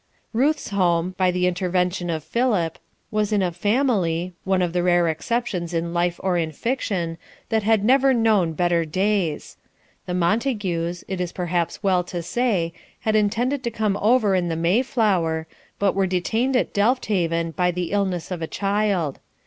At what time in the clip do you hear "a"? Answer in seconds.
3.43-3.51, 18.41-18.47